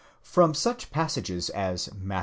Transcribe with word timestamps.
From 0.23 0.55
such 0.55 0.89
passages 0.89 1.51
as 1.51 1.93
Matt. 1.93 2.19